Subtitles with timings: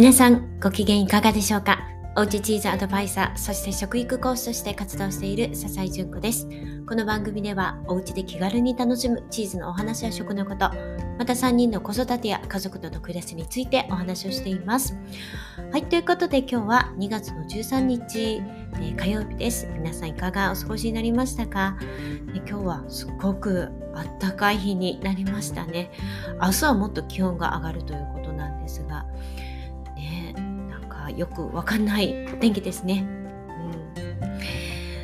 [0.00, 1.78] 皆さんご機嫌いかがでしょうか？
[2.16, 6.48] おうちチーズアドバイザー、そして食育講師として活動している笹井純子です。
[6.88, 10.70] この番組ではおうちで気軽に楽しむチーズのお話や食のこと、
[11.18, 14.96] また3人の子育てや家族との暮らしについてお話をしています。
[15.70, 18.42] はい、ということで今日は2月の13日、
[18.76, 19.68] えー、火曜日です。
[19.74, 21.76] 皆さんいかがお過ごしになりましたか、
[22.34, 25.90] え今日はすっごくあったかい日になりましたね。
[26.40, 28.19] 明日はもっと気温が上がるということ、
[31.16, 33.04] よくわかんない天気ですね。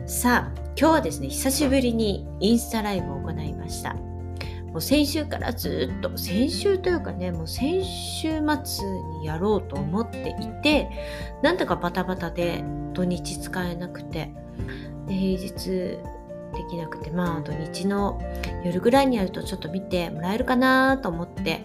[0.00, 3.94] うん、さあ、今日はですね、久しぶりにインスタライブを行いました。
[3.94, 8.86] もう先週からずっと、先週というかね、もう先週末
[9.20, 10.88] にやろうと思っていて、
[11.42, 14.32] なんとかバタバタで土日使えなくて、
[15.06, 15.98] で平日で
[16.70, 18.20] きなくて、まあ土日の
[18.64, 21.64] 夜ぐらいにやるとちょっと見てもらえるかなと思って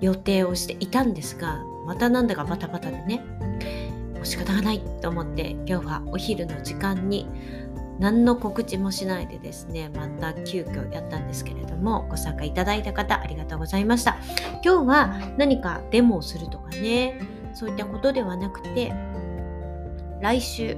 [0.00, 3.20] 予定をしていたんですが、またなんだかバタバタでね
[4.14, 7.26] もう仕方がないと思って今日はお昼の時間に
[7.98, 14.18] 何の告知もしないでですねまた急遽やったんですけれどもご参加いただいた方ありがとうございました。
[14.64, 17.20] 今日は何かデモをするとかね
[17.54, 18.94] そういったことではなくて
[20.22, 20.76] 来週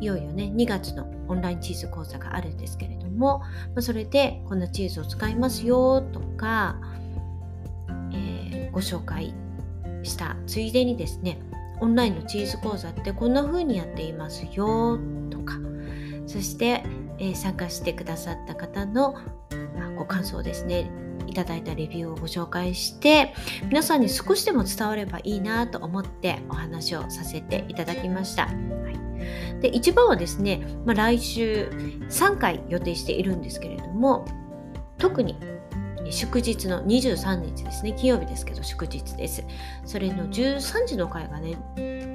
[0.00, 3.42] いよいよね2月のオンラインチーズ講座があるんですけれども、
[3.76, 6.76] まそれでこんなチーズを使いますよとか、
[8.12, 9.32] えー、ご紹介
[10.02, 10.36] した。
[10.46, 11.38] ついでにですね
[11.80, 14.98] オンラインのチーズ講座ってこんな風にやっていますよ
[15.30, 15.58] とか。
[16.26, 16.84] そして、
[17.18, 19.16] えー、参加してくださった方の、
[19.76, 20.88] ま、ご感想ですね
[21.26, 23.34] いただいたレビューをご紹介して
[23.64, 28.46] 皆さんに少しでも伝わればいいなと思ってお話をさせていただきました。
[28.46, 31.70] はい、で一番はですね、まあ、来週
[32.08, 34.24] 3回予定しているんですけれども
[34.98, 35.36] 特に
[36.10, 37.92] 祝日の23日ですね。
[37.92, 39.44] 金曜日ですけど祝日です。
[39.84, 41.56] それの13時の回がね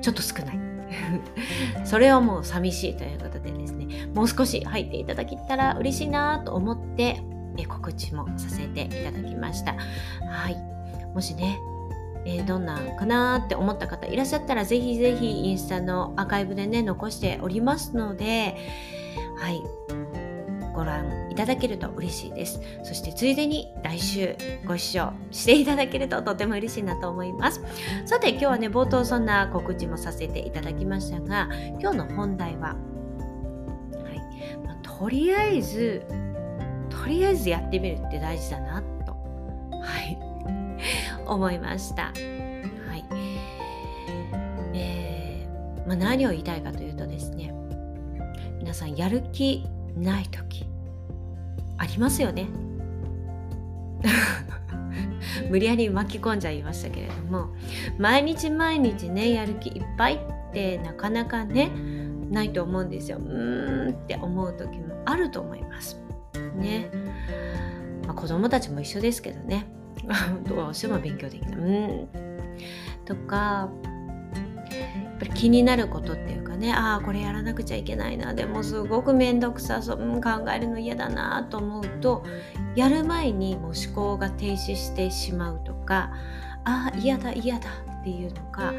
[0.00, 0.58] ちょっと少ない。
[1.84, 4.06] それはもう寂しいということでですね。
[4.14, 7.22] もう少し入っていただけたら嬉しいなと思って
[7.68, 9.74] 告知もさせていただきました。
[10.26, 10.56] はい。
[11.14, 11.58] もしね
[12.24, 18.56] えー、どんなんかなって思った方いらっしゃったらぜひぜひインスタのアーカイブでね残しておりますので
[19.38, 19.62] はい。
[20.80, 22.58] ご覧いただけると嬉しいです。
[22.84, 24.34] そしてついでに来週
[24.66, 27.62] ご視聴していただけるととても嬉しいなと思います。
[28.06, 36.02] さて今日はね冒頭そんな告知もさせていただきましたが今日の本題は、はいまあ、とりあえず
[36.88, 40.18] とりあえずやってみるって大事だなと、はい、
[41.26, 42.04] 思いました。
[42.04, 42.10] は
[42.96, 43.04] い
[44.72, 47.52] えーまあ、何を言いたいかというとですね
[48.58, 50.66] 皆さんやる気ない時
[51.78, 52.46] ありますよね。
[55.50, 57.48] 無理やり巻き込んじゃいましたけれども
[57.98, 60.18] 毎日毎日ねやる気いっぱいっ
[60.52, 61.70] てなかなかね
[62.30, 63.18] ないと思うんですよ。
[63.18, 65.98] うーんって思う時もあると思います。
[66.56, 66.90] ね、
[68.06, 69.66] まあ、子供たちも一緒ですけどね。
[70.48, 71.54] どうしても勉強できない。
[71.56, 72.08] うん。
[73.04, 73.68] とか
[74.70, 82.22] やっぱり気になることっていうかねああこれやらなくちゃいけないなでもすごく面倒くさそう、考えるの嫌だなと思うと
[82.76, 86.12] やる前にもう思考が停止してしまうとか
[86.64, 87.68] ああ嫌だ嫌だ
[88.00, 88.72] っていうのが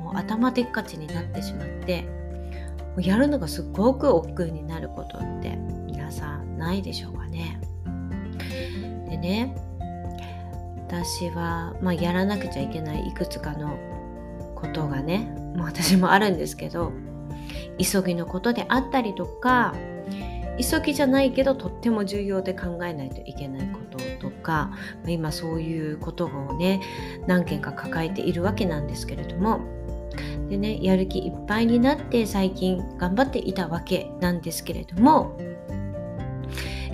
[0.00, 5.56] もう頭でっかちになってしまってもうやるのがすごく億劫になることって
[5.86, 7.58] 皆さんないでしょうかね。
[9.08, 9.56] でね
[10.88, 13.76] 私は、まあ、やらなくちゃいけないいくつかの
[14.54, 16.92] ことがねまあ、私もあるんですけど
[17.78, 19.74] 急ぎのことであったりとか
[20.58, 24.70] 急ぎじゃないけどとっても重要で考えないといけないこととか
[25.06, 26.80] 今そういうことをね
[27.26, 29.60] 何件か抱えているわけなんですけれども
[30.48, 35.36] でねやる気いっぱいになって最近頑張っていたわけなんですけれども、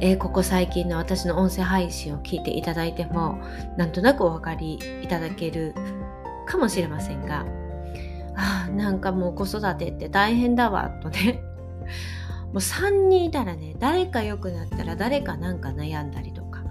[0.00, 3.40] えー、ここ最近の私の音声配信を聞いていただいても
[3.76, 5.74] なんとなくお分かりいただける
[6.46, 7.46] かもしれませんが
[8.36, 11.42] あなんかもう子育てって大変だわとね。
[12.52, 16.62] もう3人いたらね誰か良くなったら誰かなんか悩んだりとか、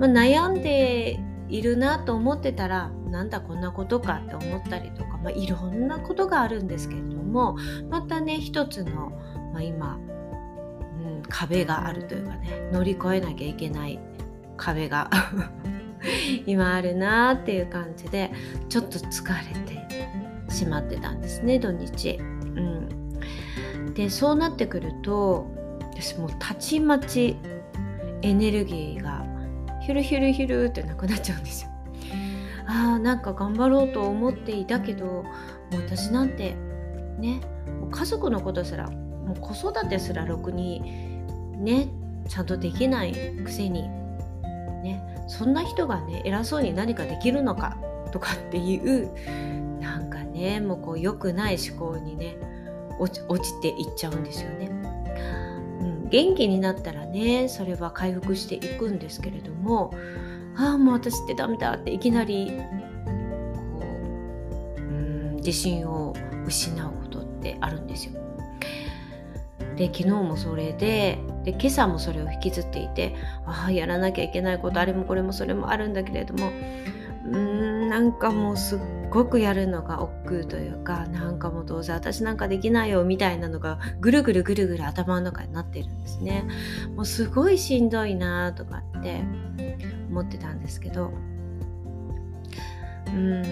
[0.00, 7.56] まあ、悩んでいるなと思ってたらなんだこんなことかって思ったりとか、まあ、いろんなことがあるんですけれども
[7.88, 9.10] またね一つの、
[9.52, 14.00] まあ、今、うん、壁があるというかね乗り越えなきゃいけない
[14.56, 15.08] 壁が
[16.46, 18.32] 今あるなっていう感じで
[18.68, 19.24] ちょっと疲
[19.54, 19.75] れて
[20.56, 22.18] しまってたんですね土日。
[22.20, 25.46] うん、でそうなってくると
[25.92, 27.36] 私もうたちまち
[28.22, 29.24] エネルギーが
[29.82, 31.70] ヒュルヒュルヒュルってなくなっちゃうんですよ。
[32.66, 36.56] ああなんか頑張ろうと思っていたけどもう私なんて
[37.18, 37.40] ね
[37.90, 40.82] 家族のことすらもう子育てすらろくに
[41.56, 41.88] ね
[42.28, 43.12] ちゃんとできない
[43.44, 43.82] くせに
[44.82, 47.76] ねそんな人がね偉そうに何かできるのか
[48.10, 49.10] とかっていう
[50.36, 52.36] ねもうこう良くない思考にね
[52.98, 53.10] 落
[53.40, 54.70] ちていっちゃうんですよね。
[55.80, 59.92] うん、元気になったらねそれは回復していくんですけれども
[60.56, 62.52] ああもう私ってダメだっていきなり
[63.74, 63.84] こ
[64.78, 66.14] ううん自信を
[66.46, 68.20] 失うことってあるんですよ。
[69.76, 77.36] で昨日もそれでで今朝もそれを引きずっていてああやらなきゃいけないことあれもこれもそれもあるんだけれどもうー
[77.84, 78.78] んなんかもうすっ
[79.16, 86.44] ごくやるのが億劫というかなんかもうどうせ私なんかできないよみたいなのがぐるぐるぐるぐる頭の中になってるんですね。
[86.94, 89.22] もうすごいしんどいなとかって
[90.10, 91.12] 思ってたんですけど
[93.06, 93.42] うん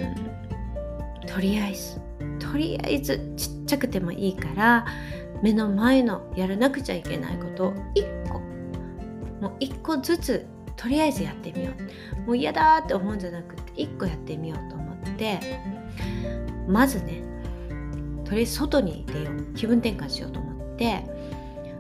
[1.27, 1.99] とりあえず
[2.39, 4.87] とりあえずちっちゃくてもいいから
[5.43, 8.41] 目の前のやらなくちゃいけないことを1個
[9.41, 10.47] もう1個ずつ
[10.77, 11.73] とりあえずやってみよ
[12.19, 12.21] う。
[12.27, 14.74] もう嫌だって思うんじゃなくて1個やってみようと。
[15.05, 15.41] って
[16.69, 17.23] まずね
[18.25, 21.05] とりあえず外に出よう気分転換しようと思って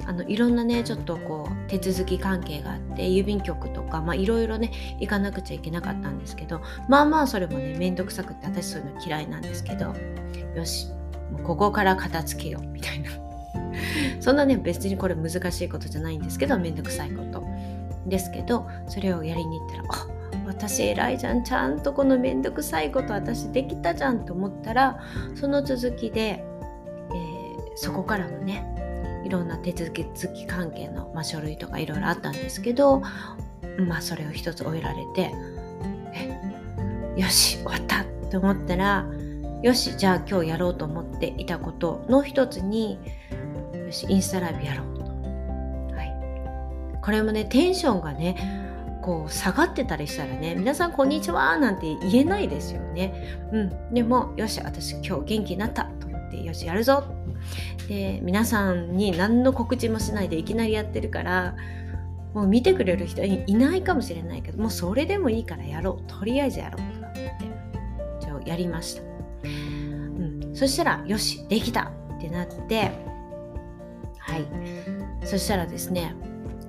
[0.06, 9.94] あのいろんなねちょっとこう手続き関係があって郵便局とかまあいろいろね行かなくちゃいけなかったんですけどまあまあそれもねめんどくさくって私そういうの嫌いなんですけど
[10.54, 10.88] よし
[11.32, 13.10] もうここから片付けようみたいな。
[14.20, 17.44] そんなね別にこれ難しいことじゃないんですけどめんどくさいこと
[18.06, 20.13] ですけどそれをやりに行ったらあ
[20.46, 25.00] 私偉いじゃんちゃんとこのめんどくさいこと私できたじゃんと思ったら
[25.35, 26.44] その続きで、
[27.11, 28.70] えー、そこからのね
[29.25, 33.00] いろんな手続き関係の、まあ、書類とかいろいろあったんですけど
[33.88, 35.32] まあそれを一つ終えられて
[36.14, 39.06] えよし終わったって思ったら
[39.62, 42.99] よしじゃあ今日やろうと思っていたことの一つに
[43.73, 45.05] よしインスタライブやろうと、
[45.94, 48.63] はい、これもねテンションがね
[49.04, 53.38] こう下がってたりしたらね皆さんこんにちはなんて言えないですよね。
[53.52, 53.92] うん。
[53.92, 57.04] でもよし私今日元気になったと思ってよしやるぞ。
[57.86, 61.54] で皆さんに何の告知もしないでいきなりやってるから
[62.32, 66.10] もう見てくれる人いないかもしれないけどもうそれでもいいからやろう。
[66.10, 67.30] とりあえずやろうとかって
[68.20, 69.02] じゃあやりました、
[69.42, 72.90] うん、そしたらよしできたってなって
[74.18, 74.46] はい。
[75.26, 76.14] そしたらですね、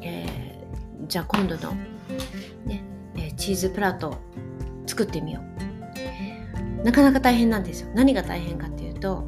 [0.01, 1.73] えー、じゃあ今度の、
[2.65, 2.83] ね
[3.17, 4.17] え、チーズプラート
[4.85, 5.41] 作ってみよ
[6.81, 6.83] う。
[6.83, 7.89] なかなか大変なんですよ。
[7.95, 9.23] 何が大変かっていうと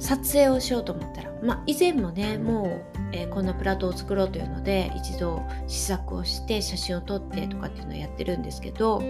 [0.00, 9.02] 撮影をしようと思ったら、まあ、以前もねもう、えー、こんなプラートを作ろうというので一度試作をして写真を撮ってとかっていうのをやってるんですけど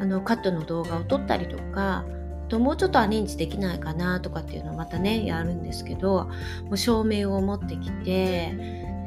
[0.00, 2.04] あのカットの動画を撮ったりとか
[2.48, 6.30] ともうちょっとアレンジできないかなとかっていうのをまたねやるんですけど
[6.64, 8.54] もう照明を持ってきて、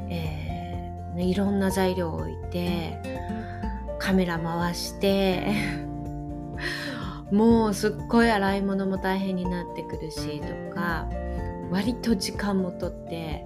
[0.10, 0.45] えー、
[1.16, 3.00] ね、いろんな材料を置いて
[4.00, 5.48] カメラ回して
[7.32, 11.08] もうすっごい洗い物も大変になってくるしとか
[11.72, 13.46] 割と時間もとって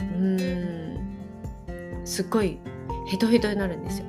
[0.00, 1.16] うん
[2.04, 2.58] すっごい
[3.08, 4.06] ヘトヘトになるんですよ。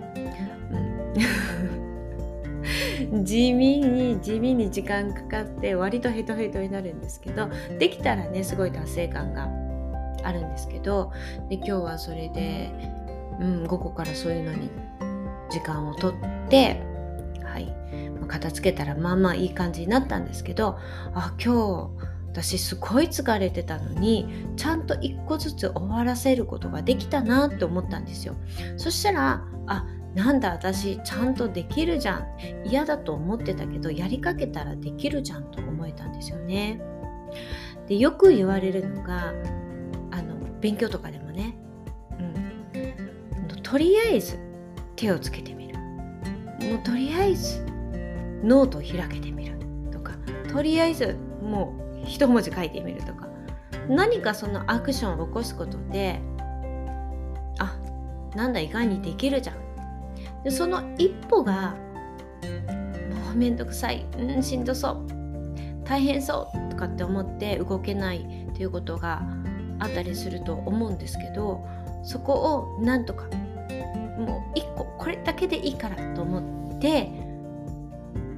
[3.12, 9.66] うん、 地味に地味に時間かかって割とヘトヘトになるんですけどできたらねすごい達成感が
[10.27, 11.12] あるんですけど
[11.50, 12.72] で今日はそれで、
[13.39, 14.69] うん、午後からそういうのに
[15.50, 16.13] 時間をとっ
[16.50, 16.81] て
[17.43, 17.74] はい。
[18.27, 20.77] 片付けたらまあまあいい感じになったんですけど
[21.13, 22.07] あ今日
[22.38, 28.36] 私すごい疲れてたのにちゃんと一個ずつ終わらせることができたなって思ったんですよ。
[28.75, 32.27] そしたらあなんだ私ちゃんとできるじゃん。
[32.65, 36.79] 嫌だと思ってたけどやりかけたらできるじゃんと思えたんですよね。
[37.88, 39.34] でよく言われるのが
[40.67, 41.55] 勉強とかでもね、
[42.19, 44.38] うん、とりあえず
[44.97, 45.77] 手をつけてみる。
[45.77, 47.65] もうとりあえず
[48.43, 49.57] ノートを開けてみる
[49.93, 50.12] とか。
[50.51, 53.29] とりあえずもう一文字書いてみるとか。
[53.88, 56.19] 何かそのアクションを起こすことで
[57.59, 57.77] あ
[58.36, 60.43] なんだ意外にできるじゃん。
[60.43, 61.77] でその一歩が
[63.25, 64.05] もうめんどくさい。
[64.19, 65.07] うんしんどそう。
[65.86, 66.69] 大変そう。
[66.71, 69.21] とかって思って動けないっていうことが
[69.79, 71.65] あったりすると思うんですけど
[72.03, 73.25] そこをなんとか
[74.17, 77.10] もう一個これだけでいいからと思って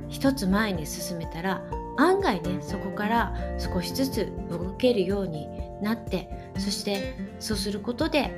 [0.09, 1.63] 一つ前に進めたら
[1.97, 5.47] 案外ねそこから少しずつ動けるように
[5.81, 8.31] なってそしてそうすることで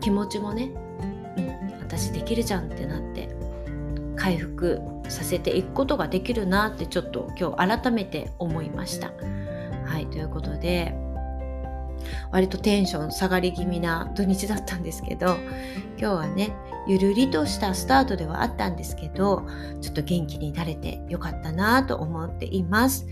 [0.00, 0.64] 気持ちもね、
[1.36, 3.34] うん、私できるじゃんってなって
[4.16, 9.12] 回復させていくことができるなってちょっと今日改めて思いました。
[9.84, 10.94] はいということで
[12.30, 15.38] 割とテンション下がり気味な土日だったんですけど
[15.98, 16.54] 今日はね
[16.86, 19.46] ゆるりとしたスタートではあったんですけど
[19.80, 23.06] ちょっと元気になれてよかったなと思っています。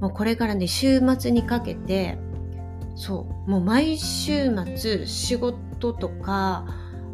[0.00, 2.18] もうこれからね週末にかけて
[2.96, 6.66] そうもう毎週末仕事とか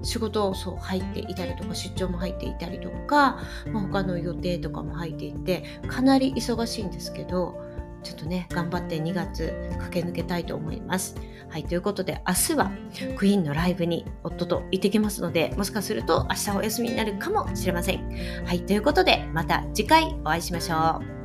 [0.02, 3.38] 仕事をそう入っていたりとか出張も入っていたりとか、
[3.72, 7.69] まあ、他の予定とかも入っていてかなり忙しいんですけど
[8.02, 11.16] ちょっとね頑張って2月駆け抜けたいと思います。
[11.48, 12.70] はいということで明日は
[13.16, 18.44] クイーンのライブに夫と行ってきますのでもしかすると明日お休みになるかもしれません。
[18.44, 21.19] はいということでまた次回お会いしましょう。